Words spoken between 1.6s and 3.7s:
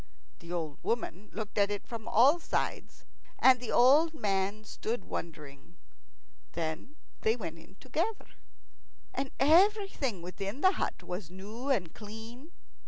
it from all sides. And